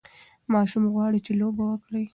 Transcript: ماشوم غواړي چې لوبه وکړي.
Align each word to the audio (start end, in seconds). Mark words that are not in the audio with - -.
ماشوم 0.51 0.83
غواړي 0.93 1.19
چې 1.25 1.31
لوبه 1.41 1.63
وکړي. 1.67 2.05